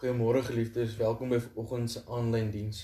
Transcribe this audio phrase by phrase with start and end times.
[0.00, 2.78] Goeiemôre geliefdes, welkom by vanoggend se aanlyn diens.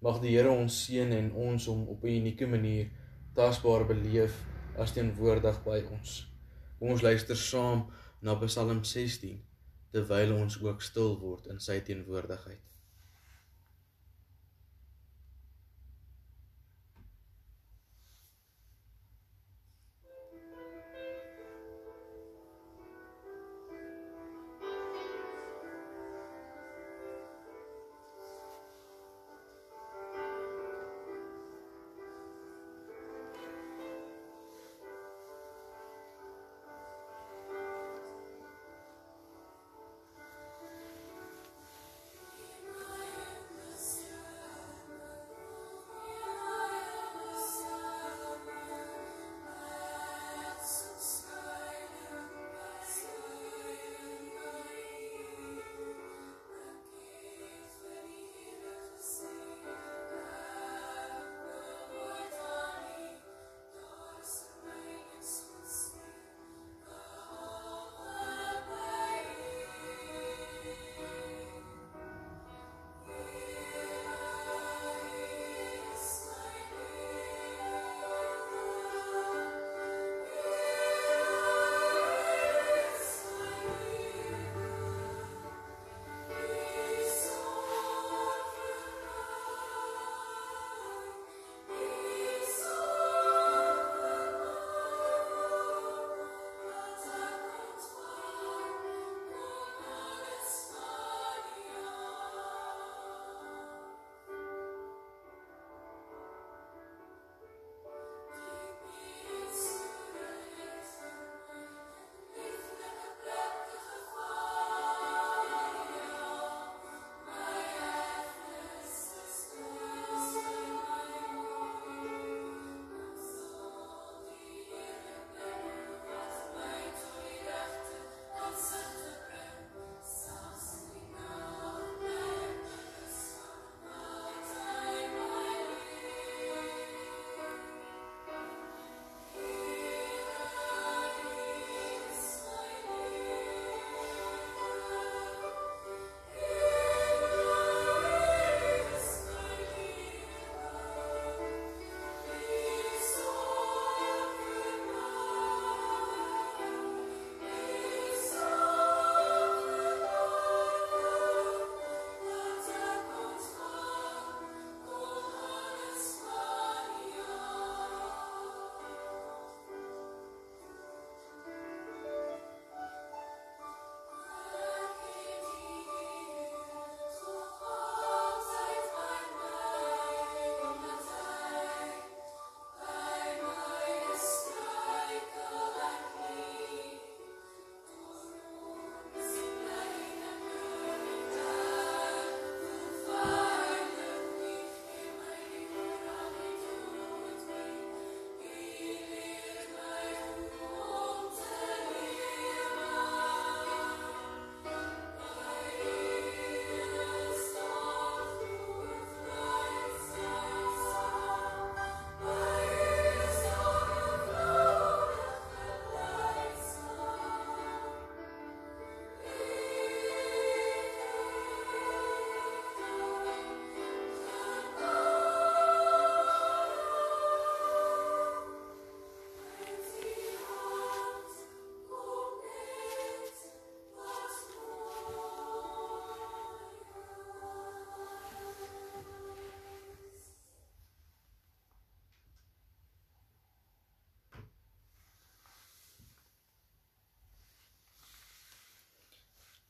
[0.00, 2.86] Mag die Here ons seën en ons om op 'n unieke manier
[3.36, 4.38] tasbaar beleef
[4.80, 6.14] as teenwoordig by ons.
[6.78, 7.84] Kom ons luister saam
[8.22, 9.36] na Psalm 16
[9.92, 12.64] terwyl ons ook stil word in sy teenwoordigheid.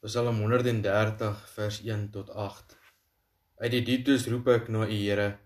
[0.05, 2.77] Psalm 130 vers 1 tot 8.
[3.57, 5.39] Uit die dieptes roep ek na U Here.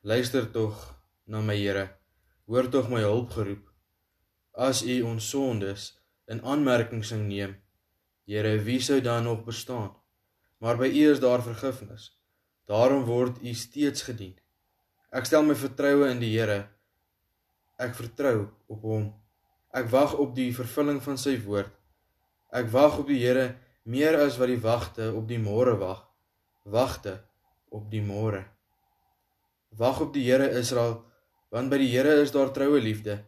[0.00, 0.80] Luister tog
[1.28, 1.84] na my Here.
[2.48, 3.60] Hoor tog my hulpgeroep.
[4.56, 5.90] As U ons sondes
[6.32, 7.54] in aanmerking sing neem,
[8.24, 9.92] Here, wie sou dan nog bestaan?
[10.64, 12.08] Maar by U is daar vergifnis.
[12.64, 14.36] Daarom word U steeds gedien.
[15.12, 16.70] Ek stel my vertroue in die Here.
[17.76, 19.10] Ek vertrou op Hom.
[19.76, 21.74] Ek wag op die vervulling van Sy woord.
[22.48, 23.50] Ek wag op die Here
[23.82, 26.06] meer as wat die wagte op die môre wag
[26.64, 27.20] wagte
[27.70, 28.44] op die môre.
[29.78, 31.00] Wag op die Here Israel
[31.50, 33.20] want by die Here is daar troue liefde.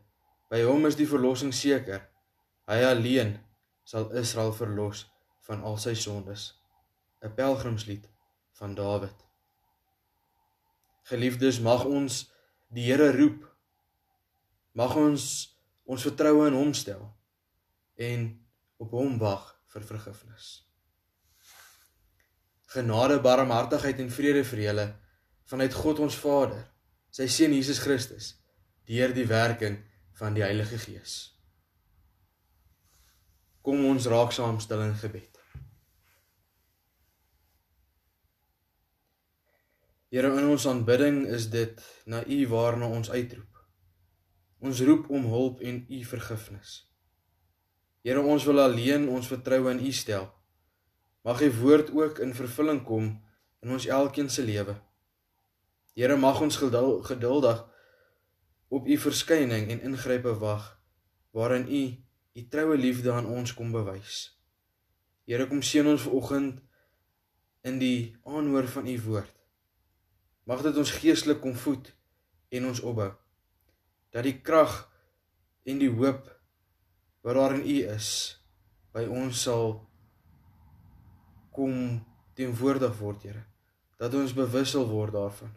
[0.50, 2.04] By hom is die verlossing seker.
[2.68, 3.38] Hy alleen
[3.84, 5.06] sal Israel verlos
[5.46, 6.52] van al sy sondes.
[7.22, 8.08] 'n pelgrimslied
[8.58, 9.14] van Dawid.
[11.02, 12.30] Geliefdes, mag ons
[12.68, 13.46] die Here roep.
[14.74, 15.24] Mag ons
[15.84, 17.10] ons vertroue in hom stel
[17.98, 18.22] en
[18.78, 20.50] op hom wag vir vergifnis.
[22.72, 24.86] Genade, barmhartigheid en vrede vir julle
[25.52, 26.62] vanuit God ons Vader,
[27.12, 28.32] sy seun Jesus Christus,
[28.88, 29.82] deur die werking
[30.16, 31.16] van die Heilige Gees.
[33.62, 35.28] Kom ons raak saam stil in gebed.
[40.12, 43.60] Here in ons aanbidding is dit na U waarna ons uitroep.
[44.60, 46.74] Ons roep om hulp en U vergifnis.
[48.02, 50.26] Here ons wil alleen ons vertroue in U stel.
[51.22, 53.12] Mag U woord ook in vervulling kom
[53.62, 54.74] in ons elkeen se lewe.
[55.94, 57.62] Here mag ons geduldig
[58.72, 60.72] op U verskyning en ingrype wag
[61.30, 61.82] waarin U
[62.32, 64.32] U troue liefde aan ons kom bewys.
[65.28, 66.62] Here kom seën ons vanoggend
[67.62, 69.34] in die aanhoor van U woord.
[70.48, 71.92] Mag dit ons geestelik kom voed
[72.50, 73.12] en ons opbou.
[74.10, 74.88] Dat die krag
[75.68, 76.26] en die hoop
[77.22, 78.08] wat daar in U is
[78.92, 79.78] by ons sal
[81.52, 82.00] kom
[82.36, 83.44] teenwoordig word, Here.
[84.00, 85.52] Dat ons bewus sal word daarvan.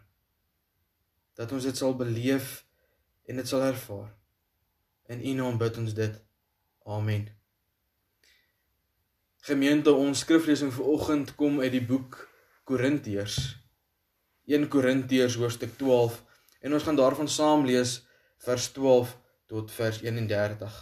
[1.36, 2.62] Dat ons dit sal beleef
[3.26, 4.12] en dit sal ervaar.
[5.10, 6.20] In U naam bid ons dit.
[6.86, 7.26] Amen.
[9.46, 12.18] Gemeente, ons skriflesing vir oggend kom uit die boek
[12.66, 13.38] Korintiërs.
[14.46, 16.18] 1 Korintiërs hoofstuk 12
[16.66, 18.00] en ons gaan daarvan saam lees
[18.46, 19.14] vers 12
[19.50, 20.76] tot vers 31.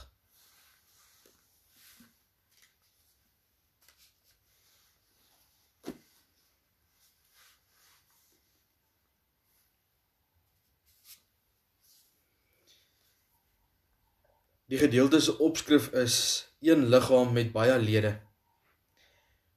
[14.75, 16.17] Die gedeelte se opskrif is
[16.59, 18.17] een liggaam met baie lede.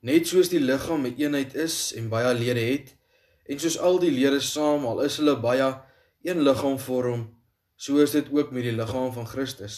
[0.06, 2.98] Net soos die liggaam 'n eenheid is en baie lede het,
[3.48, 5.68] En soos al die lede saam al is hulle baie
[6.28, 7.22] een liggaam vorm,
[7.80, 9.78] so is dit ook met die liggaam van Christus.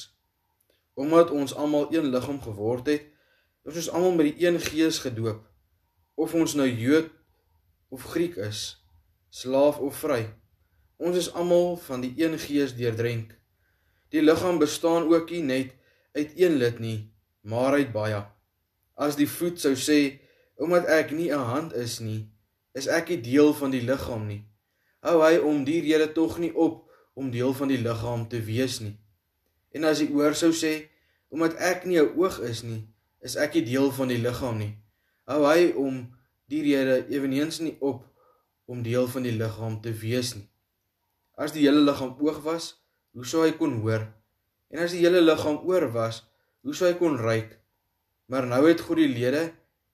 [0.98, 3.06] Omdat ons almal een liggaam geword het,
[3.70, 5.46] is ons almal met die een gees gedoop.
[6.18, 7.14] Of ons nou Jood
[7.94, 8.82] of Griek is,
[9.30, 10.24] slaaf of vry,
[10.98, 13.39] ons is almal van die een gees deurdrink.
[14.10, 15.74] Die liggaam bestaan ook nie net
[16.18, 17.12] uit een lid nie,
[17.42, 18.24] maar uit baie.
[18.96, 20.20] As die voet sou sê,
[20.58, 22.28] omdat ek nie 'n hand is nie,
[22.74, 24.44] is ek nie deel van die liggaam nie.
[25.00, 28.80] Hou hy om die rede tog nie op om deel van die liggaam te wees
[28.80, 28.98] nie.
[29.72, 30.90] En as die oor sou sê,
[31.30, 32.88] omdat ek nie 'n oog is nie,
[33.22, 34.78] is ek nie deel van die liggaam nie.
[35.28, 36.18] Hou hy om
[36.50, 38.06] die rede eweniens nie op
[38.66, 40.48] om deel van die liggaam te wees nie.
[41.38, 42.76] As die hele liggaam oog was,
[43.20, 44.06] hoe sou hy kon hoor?
[44.72, 46.22] En as die hele liggaam oor was,
[46.64, 47.58] hoe sou hy kon ruik?
[48.32, 49.50] Maar nou het God die lede,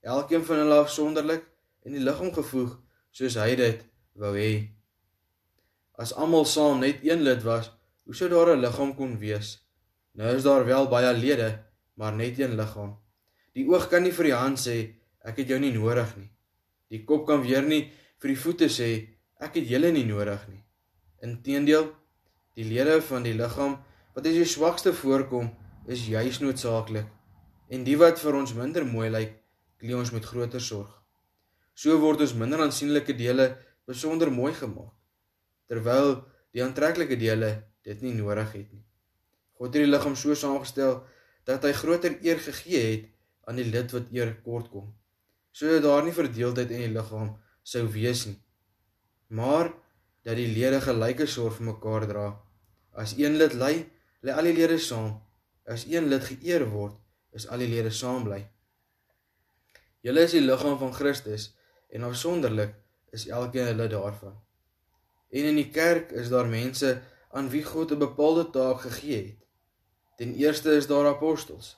[0.05, 1.41] elkeen van hulle afsonderlik,
[1.81, 2.75] en die liggaam gevoeg
[3.15, 3.81] soos hy dit
[4.21, 4.51] wou hê.
[5.97, 7.71] As almal saam net een lid was,
[8.05, 9.57] hoe sou daar 'n liggaam kon wees?
[10.13, 11.49] Nou is daar wel baie lede,
[11.97, 12.93] maar net een liggaam.
[13.57, 14.93] Die oog kan nie vir die hand sê
[15.25, 16.29] ek het jou nie nodig nie.
[16.89, 17.91] Die kop kan weer nie
[18.21, 20.63] vir die voete sê ek het julle nie nodig nie.
[21.23, 21.89] Inteendeel,
[22.55, 23.77] die lede van die liggaam
[24.15, 25.51] wat as die swakste voorkom,
[25.87, 27.07] is juis noodsaaklik.
[27.69, 29.35] En die wat vir ons minder mooi lyk,
[29.81, 30.91] klee ons met groter sorg.
[31.75, 33.51] So word ons minder aansienlike dele
[33.85, 34.93] besonder mooi gemaak
[35.69, 36.19] terwyl
[36.53, 37.49] die aantreklike dele
[37.85, 38.83] dit nie nodig het nie.
[39.57, 40.99] God het die liggaam so saamgestel
[41.47, 43.09] dat hy groter eer gegee het
[43.49, 44.91] aan die lid wat eer kort kom.
[45.55, 48.37] Sodat daar nie verdeeldheid in die liggaam sou wees nie.
[49.29, 49.71] Maar
[50.25, 52.25] dat die lede gelyke sorg vir mekaar dra.
[52.95, 53.75] As een lid ly,
[54.23, 55.17] lê al die lede saam.
[55.67, 56.95] As een lid geëer word,
[57.35, 58.39] is al die lede saam bly.
[60.05, 61.49] Julle is die liggaam van Christus
[61.91, 62.75] en afsonderlik
[63.15, 64.35] is elkeen hulle daarvan.
[65.35, 66.91] En in die kerk is daar mense
[67.35, 69.41] aan wie God 'n bepaalde taak gegee het.
[70.17, 71.77] Ten eerste is daar apostels,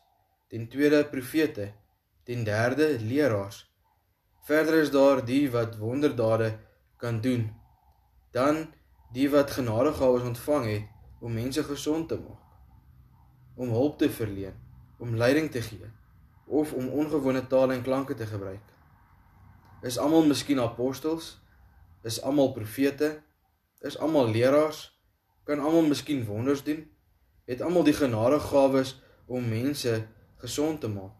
[0.49, 1.73] ten tweede profete,
[2.23, 3.65] ten derde leraars.
[4.43, 6.59] Verder is daar die wat wonderdade
[6.97, 7.55] kan doen.
[8.31, 8.73] Dan
[9.11, 10.85] die wat genadegawes ontvang het
[11.19, 12.43] om mense gesond te maak,
[13.55, 14.57] om hulp te verleen,
[14.97, 15.89] om leiding te gee
[16.47, 18.63] of om ongewone tale en klanke te gebruik.
[19.83, 21.37] Is almal miskien apostels?
[22.03, 23.21] Is almal profete?
[23.83, 24.87] Is almal leraars?
[25.43, 26.85] Kan almal miskien wonders doen?
[27.45, 28.95] Het almal die genadegawes
[29.27, 30.07] om mense
[30.41, 31.15] gesond te maak?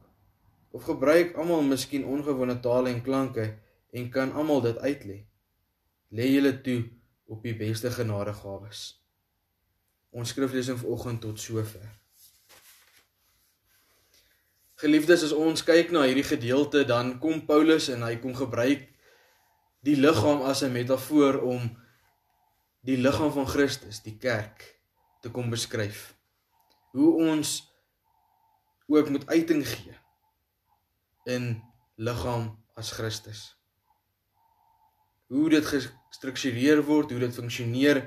[0.72, 3.58] Of gebruik almal miskien ongewone tale en klanke
[3.92, 5.20] en kan almal dit uitlê?
[6.10, 6.80] Lê julle toe
[7.27, 9.06] op die beste genadegawes.
[10.17, 11.86] Ons skriflesing vanoggend tot sover.
[14.81, 18.88] Geliefdes, as ons kyk na hierdie gedeelte, dan kom Paulus en hy kom gebruik
[19.86, 21.69] die liggaam as 'n metafoor om
[22.81, 24.81] die liggaam van Christus, die kerk,
[25.21, 26.15] te kom beskryf.
[26.91, 27.74] Hoe ons
[28.88, 29.95] ook moet uiting gee
[31.25, 31.62] in
[31.95, 33.57] liggaam as Christus.
[35.27, 38.05] Hoe dit gestruktureer word, hoe dit funksioneer,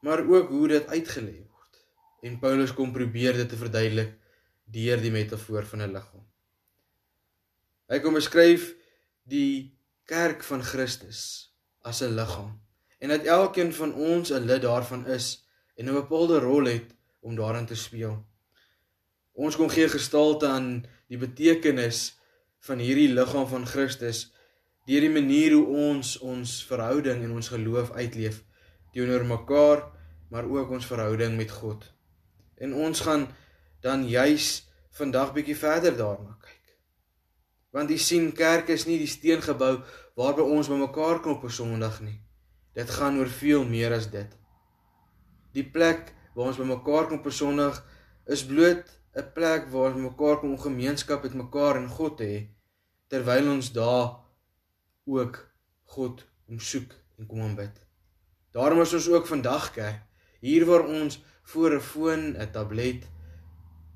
[0.00, 1.84] maar ook hoe dit uitgelê word.
[2.22, 4.14] En Paulus kom probeer dit te verduidelik
[4.64, 6.24] deur die metafoor van 'n liggaam.
[7.88, 8.74] Hy kom beskryf
[9.24, 9.74] die
[10.04, 11.52] kerk van Christus
[11.82, 12.60] as 'n liggaam
[12.98, 15.44] en dat elkeen van ons 'n lid daarvan is
[15.76, 18.26] en 'n bepaalde rol het om daarin te speel.
[19.32, 22.18] Ons kom gee gestalte aan die betekenis
[22.58, 24.32] van hierdie liggaam van Christus
[24.84, 28.42] deur die manier hoe ons ons verhouding en ons geloof uitleef
[28.98, 29.84] teenoor mekaar,
[30.28, 31.84] maar ook ons verhouding met God.
[32.58, 33.28] En ons gaan
[33.80, 34.66] dan juis
[34.98, 36.74] vandag bietjie verder daarna kyk.
[37.70, 39.78] Want jy sien kerk is nie die steengebou
[40.18, 42.18] waarby ons bymekaar kom op 'n Sondag nie.
[42.74, 44.30] Dit gaan oor veel meer as dit.
[45.52, 47.84] Die plek waar ons bymekaar kom op 'n Sondag
[48.26, 52.24] is bloot 'n plek waar ons mekaar kom om gemeenskap met mekaar en God te
[52.24, 52.40] hê
[53.08, 54.18] terwyl ons daar
[55.06, 55.34] ook
[55.84, 57.87] God omsoek en kom aanbid.
[58.58, 60.00] Daarom is ons ook vandag kerk,
[60.42, 61.20] hier waar ons
[61.52, 63.06] voor 'n foon, 'n tablet,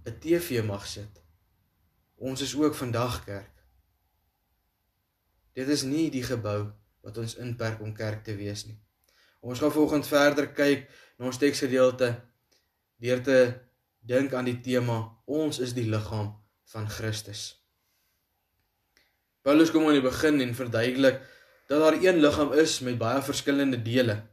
[0.06, 1.22] 'n TV mag sit.
[2.14, 3.54] Ons is ook vandag kerk.
[5.52, 8.78] Dit is nie die gebou wat ons inperk om kerk te wees nie.
[9.40, 10.88] Ons gaan volgende verder kyk
[11.18, 12.22] na ons teksgedeelte
[12.96, 13.60] deur te
[14.00, 17.62] dink aan die tema ons is die liggaam van Christus.
[19.42, 21.20] Paulus kom aan die begin en verduidelik
[21.66, 24.31] dat daar een liggaam is met baie verskillende dele.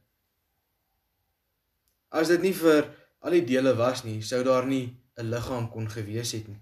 [2.10, 2.88] As dit nie vir
[3.22, 6.62] al die dele was nie, sou daar nie 'n liggaam kon gewees het nie.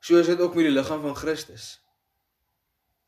[0.00, 1.80] So is dit ook met die liggaam van Christus.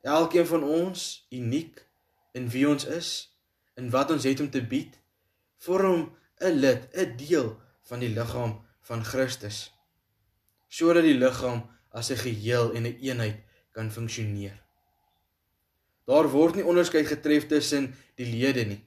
[0.02, 1.87] Elkeen van ons uniek
[2.33, 3.37] in wie ons is,
[3.75, 4.99] in wat ons het om te bied,
[5.59, 9.73] vorm 'n lid, 'n deel van die liggaam van Christus.
[10.69, 13.38] Sodat die liggaam as 'n geheel en 'n een eenheid
[13.71, 14.62] kan funksioneer.
[16.04, 18.83] Daar word nie onderskeid getref tussen die lede nie.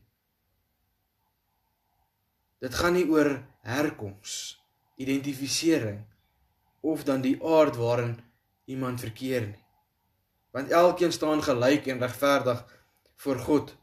[2.66, 4.58] Dit gaan nie oor herkoms,
[4.98, 6.00] identifisering
[6.82, 8.16] of dan die aard waarin
[8.66, 9.62] iemand verkeer nie.
[10.56, 12.64] Want elkeen staan gelyk en regverdig
[13.22, 13.76] voor God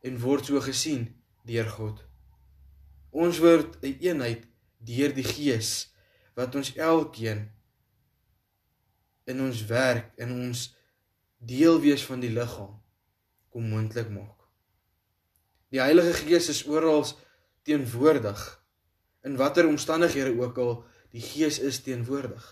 [0.00, 1.04] en word so gesien
[1.44, 2.00] deur God.
[3.10, 4.46] Ons word 'n een eenheid
[4.78, 5.92] deur die Gees
[6.34, 7.50] wat ons elkeen
[9.24, 10.76] in ons werk en ons
[11.36, 12.80] deel wees van die liggaam
[13.50, 14.38] kom moontlik maak.
[15.68, 17.04] Die Heilige Gees is oral
[17.66, 18.40] teenwoordig
[19.26, 20.72] in watter omstandighede ook al
[21.12, 22.44] die Gees is teenwoordig.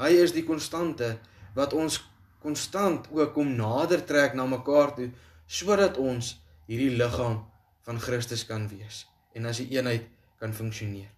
[0.00, 1.18] Hy is die konstante
[1.54, 2.00] wat ons
[2.42, 5.10] konstant ook kom nader trek na mekaar toe
[5.46, 6.36] sodat ons
[6.68, 7.42] hierdie liggaam
[7.84, 10.08] van Christus kan wees en as 'n een eenheid
[10.38, 11.14] kan funksioneer.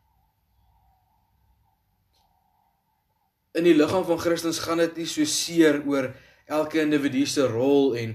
[3.56, 6.10] in die liggaam van Christus gaan dit nie so seer oor
[6.46, 8.12] elke individu se rol en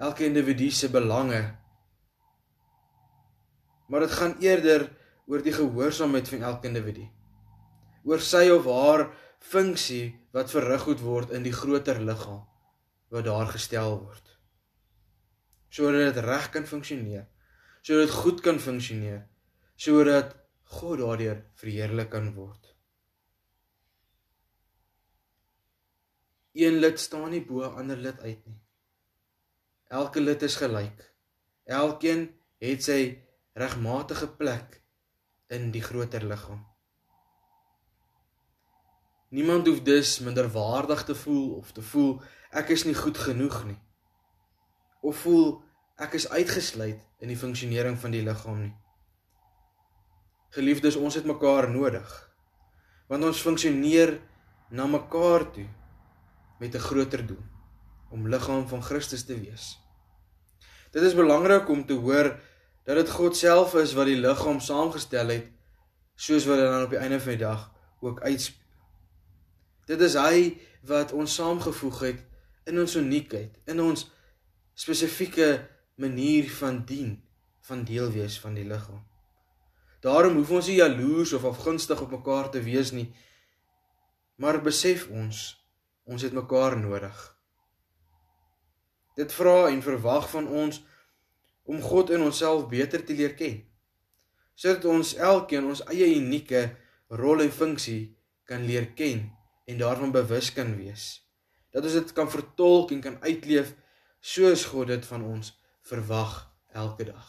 [0.00, 1.42] elke individu se belange.
[3.88, 4.88] Maar dit gaan eerder
[5.28, 7.08] oor die gehoorsaamheid van elke individu.
[8.04, 12.44] Oor sy of haar funksie wat verrig moet word in die groter liggaam
[13.08, 14.24] wat daar gestel word.
[15.72, 17.26] Sodat dit reg kan funksioneer.
[17.80, 19.22] Sodat dit goed kan funksioneer.
[19.76, 20.34] Sodat
[20.68, 22.74] God daardeur verheerlik kan word.
[26.58, 28.58] Een lid staan nie bo ander lid uit nie.
[29.88, 31.04] Elke lid is gelyk.
[31.64, 32.26] Elkeen
[32.60, 33.00] het sy
[33.58, 34.80] regmatige plek
[35.48, 36.60] in die groter liggaam.
[39.28, 43.78] Niemand hoef dus minderwaardig te voel of te voel ek is nie goed genoeg nie.
[45.04, 45.58] Of voel
[46.00, 48.74] ek is uitgesluit in die funksionering van die liggaam nie.
[50.56, 52.08] Geliefdes, ons het mekaar nodig.
[53.08, 54.14] Want ons funksioneer
[54.72, 55.66] na mekaar toe
[56.58, 57.44] met 'n groter doel
[58.10, 59.76] om liggaam van Christus te wees.
[60.90, 62.40] Dit is belangrik om te hoor
[62.88, 65.50] dat dit God self is wat die liggaam saamgestel het
[66.16, 67.68] soos wat dit dan op die einde van die dag
[68.00, 68.64] ook uitspeel.
[69.86, 70.56] Dit is hy
[70.88, 72.24] wat ons saamgevoeg het
[72.68, 74.08] in ons uniekheid, in ons
[74.74, 75.68] spesifieke
[76.00, 77.14] manier van dien,
[77.68, 79.04] van deel wees van die liggaam.
[80.02, 83.08] Daarom hoef ons nie jaloers of afgunstig op mekaar te wees nie,
[84.38, 85.58] maar besef ons
[86.08, 87.16] Ons het mekaar nodig.
[89.14, 90.78] Dit vra en verwag van ons
[91.68, 93.60] om God en onsself beter te leer ken.
[94.58, 96.64] Sodat ons elkeen ons eie unieke
[97.20, 98.16] rol en funksie
[98.48, 99.26] kan leer ken
[99.68, 101.10] en daarvan bewus kan wees.
[101.70, 103.74] Dat ons dit kan vertolk en kan uitleef
[104.20, 105.52] soos God dit van ons
[105.84, 106.40] verwag
[106.72, 107.28] elke dag.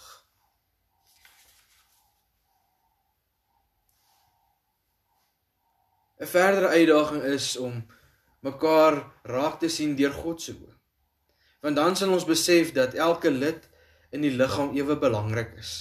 [6.19, 7.85] 'n Verdere uitdaging is om
[8.39, 10.75] mekaar raak te sien deur God se oë.
[11.63, 13.68] Want dan sal ons besef dat elke lid
[14.15, 15.73] in die liggaam ewe belangrik is.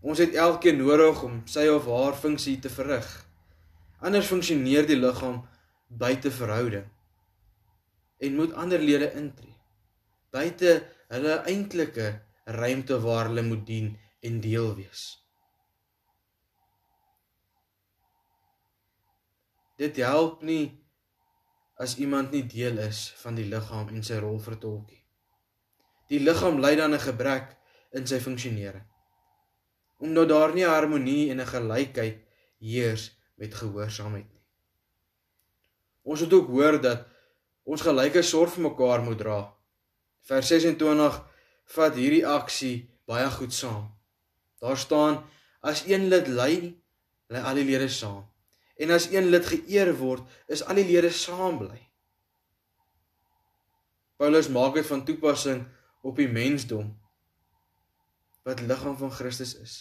[0.00, 3.08] Ons het elkeen nodig om sy of haar funksie te verrig.
[3.98, 5.42] Anders funksioneer die liggaam
[5.88, 6.86] buite verhouding
[8.18, 9.54] en moet ander lede intree.
[10.34, 10.72] Buite
[11.08, 12.08] hulle eintlike
[12.44, 15.04] ruimte waar hulle moet dien en deel wees.
[19.78, 20.74] Dit help nie
[21.78, 25.04] as iemand nie deel is van die liggaam en sy rol vertolk nie.
[26.08, 27.56] Die liggaam ly dan 'n gebrek
[27.92, 28.84] in sy funksionering.
[29.98, 32.18] Omdat daar nie harmonie en 'n gelykheid
[32.58, 34.44] heers met gehoorsaamheid nie.
[36.02, 37.06] Ons moet ook hoor dat
[37.62, 39.54] ons gelyke sorg vir mekaar moet dra.
[40.22, 41.20] Vers 26
[41.64, 43.88] vat hierdie aksie baie goed saam.
[44.60, 45.22] Daar staan
[45.60, 46.74] as een lid ly,
[47.28, 48.24] ly al die lede saam.
[48.78, 51.80] En as een lid geëer word, is al die lede saam bly.
[54.18, 55.66] Paulus maak dit van toepassing
[56.00, 56.96] op die mensdom
[58.42, 59.74] wat liggaam van Christus is.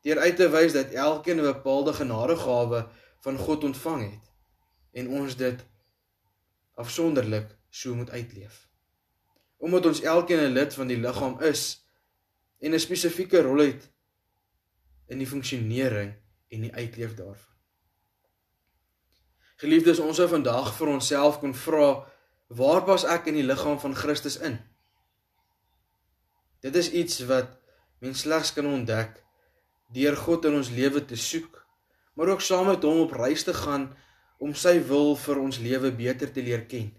[0.00, 2.88] Deur uit te wys dat elkeen 'n bepaalde genadegawe
[3.20, 4.32] van God ontvang het
[4.92, 5.64] en ons dit
[6.74, 8.68] afsonderlik so moet uitleef.
[9.56, 11.84] Omdat ons elkeen 'n lid van die liggaam is
[12.58, 13.90] en 'n spesifieke rol het
[15.06, 16.14] in die funksionering
[16.48, 17.54] en die uitleef daarvan.
[19.56, 22.06] Geliefdes, ons sou vandag vir onsself kon vra,
[22.46, 24.60] waar pas ek in die liggaam van Christus in?
[26.60, 27.54] Dit is iets wat
[28.02, 29.22] mens slegs kan ontdek
[29.94, 31.66] deur God in ons lewe te soek,
[32.14, 33.88] maar ook saam met hom op reis te gaan
[34.38, 36.90] om sy wil vir ons lewe beter te leer ken.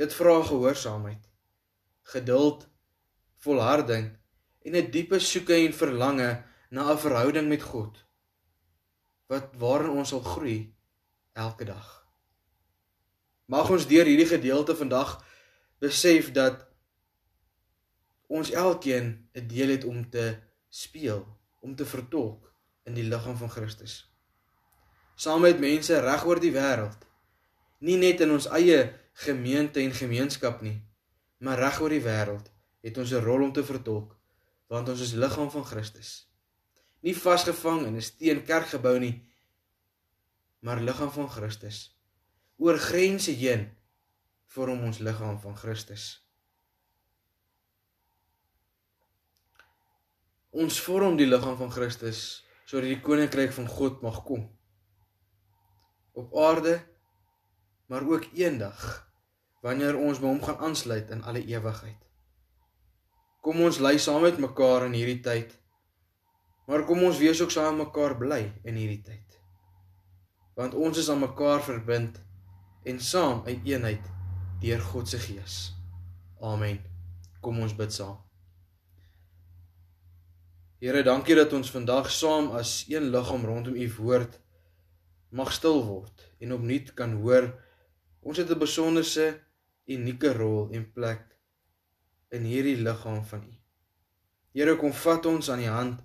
[0.00, 1.22] Dit vra gehoorsaamheid,
[2.14, 2.66] geduld,
[3.44, 4.10] volharding
[4.64, 8.04] en 'n diepe soeke en verlange na 'n verhouding met God
[9.30, 10.74] wat waarin ons sal groei
[11.32, 12.06] elke dag.
[13.46, 15.24] Mag ons deur hierdie gedeelte vandag
[15.78, 16.69] besef dat
[18.30, 20.38] ons elkeen 'n deel het om te
[20.68, 21.26] speel,
[21.60, 24.12] om te vertolk in die liggaam van Christus.
[25.14, 27.06] Saam met mense reg oor die wêreld.
[27.78, 28.78] Nie net in ons eie
[29.12, 30.78] gemeente en gemeenskap nie,
[31.38, 34.16] maar reg oor die wêreld het ons 'n rol om te vertolk
[34.66, 36.30] want ons is liggaam van Christus.
[37.00, 39.26] Nie vasgevang in 'n steen kerkgebou nie,
[40.60, 41.98] maar liggaam van Christus.
[42.56, 43.76] Oor grense heen
[44.46, 46.29] vorm ons liggaam van Christus.
[50.50, 54.46] Ons vorm die liggaam van Christus sodat die koninkryk van God mag kom.
[56.14, 56.78] Op aarde
[57.90, 58.84] maar ook eendag
[59.64, 61.98] wanneer ons by hom gaan aansluit in alle ewigheid.
[63.42, 65.56] Kom ons lei saam met mekaar in hierdie tyd.
[66.70, 69.30] Maar kom ons wees ook saam mekaar bly in hierdie tyd
[70.60, 72.20] want ons is aan mekaar verbind
[72.84, 74.10] en saam uit eenheid
[74.60, 75.54] deur God se gees.
[76.40, 76.82] Amen.
[77.40, 78.18] Kom ons bid saam.
[80.80, 84.38] Here, dankie dat ons vandag saam as een liggaam rondom u woord
[85.28, 87.50] mag stil word en opnuut kan hoor
[88.24, 89.26] ons het 'n besonderse
[89.84, 91.20] unieke rol en plek
[92.32, 93.52] in hierdie liggaam van u.
[94.56, 96.00] Here, kom vat ons aan die hand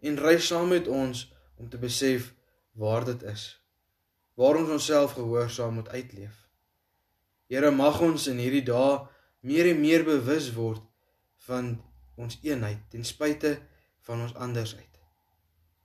[0.00, 2.34] en ry saam met ons om te besef
[2.72, 3.62] waar dit is
[4.34, 6.50] waar ons onsself gehoorsaam moet uitleef.
[7.46, 9.06] Here mag ons in hierdie dae
[9.40, 10.82] meer en meer bewus word
[11.46, 11.78] van
[12.16, 13.74] ons eenheid ten spyte van
[14.14, 15.00] ons andersheid.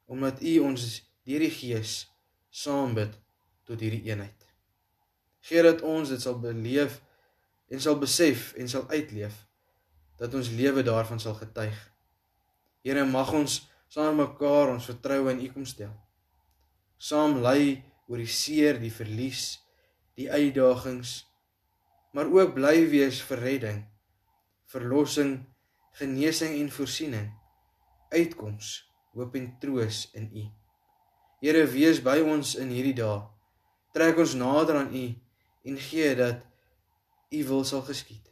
[0.05, 0.85] Omdat U ons
[1.25, 2.05] deur die Gees
[2.49, 3.15] saam bid
[3.65, 4.47] tot hierdie eenheid.
[5.41, 6.99] Geer dat ons dit sal beleef
[7.71, 9.33] en sal besef en sal uitleef
[10.21, 11.77] dat ons lewe daarvan sal getuig.
[12.85, 15.93] Here mag ons saam mekaar ons vertroue in U kom stel.
[17.01, 19.61] Saam lei oor die seer, die verlies,
[20.19, 21.23] die uitdagings,
[22.13, 23.79] maar ook bly wees vir redding,
[24.69, 25.39] verlossing,
[25.97, 27.29] genesing en voorsiening,
[28.11, 28.73] uitkoms,
[29.15, 30.45] hoop en troos in U.
[31.41, 33.21] Here, wees by ons in hierdie dae.
[33.95, 35.05] Trek ons nader aan U
[35.67, 36.43] en gee dat
[37.31, 38.27] U wil sal geskied.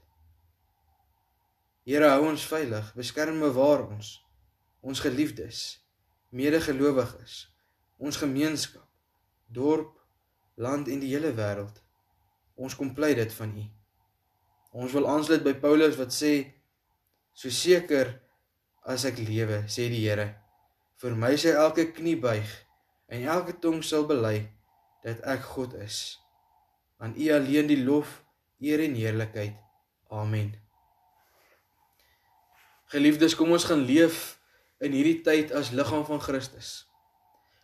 [1.88, 4.12] Here, hou ons veilig, beskerm en bewaar ons,
[4.86, 5.80] ons geliefdes,
[6.36, 7.42] medegelowiges,
[7.98, 8.86] ons gemeenskap
[9.50, 9.96] dorp,
[10.56, 11.82] land en die hele wêreld.
[12.60, 13.66] Ons kom pleit dit van U.
[14.84, 16.34] Ons wil aansluit by Paulus wat sê
[17.34, 18.20] so seker
[18.84, 20.30] as ek lewe, sê die Here,
[21.02, 22.48] vir my sê elke knie buig
[23.10, 24.50] en elke tong sal bely
[25.04, 26.20] dat ek God is.
[27.00, 28.20] Aan U alleen die lof,
[28.60, 29.56] eer en heerlikheid.
[30.12, 30.52] Amen.
[32.92, 34.40] Geliefdes, kom ons gaan leef
[34.84, 36.90] in hierdie tyd as liggaam van Christus.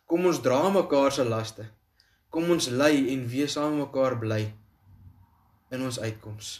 [0.06, 1.66] Kom ons dra mekaar se laste.
[2.30, 4.44] Kom ons lei en wees saam mekaar bly
[5.74, 6.60] in ons uitkoms.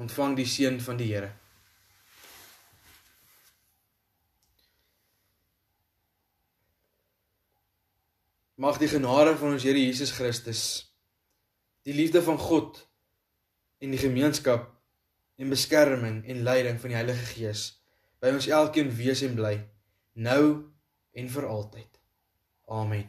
[0.00, 1.34] Ontvang die seën van die Here.
[8.56, 10.60] Mag die genade van ons Here Jesus Christus,
[11.84, 12.78] die liefde van God
[13.84, 14.70] en die gemeenskap
[15.36, 17.66] en beskerming en leiding van die Heilige Gees
[18.24, 19.58] by ons elkeen wees en bly
[20.16, 20.40] nou
[21.12, 22.00] en vir altyd.
[22.72, 23.04] Amen.